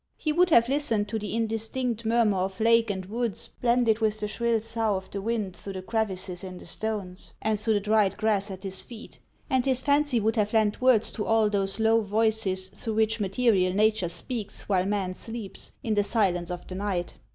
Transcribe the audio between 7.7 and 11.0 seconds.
the dried grass at his feet, and his fancy would have lent